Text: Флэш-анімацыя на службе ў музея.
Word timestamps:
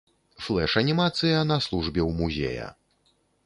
Флэш-анімацыя 0.45 1.45
на 1.51 1.57
службе 1.67 2.01
ў 2.09 2.11
музея. 2.23 2.67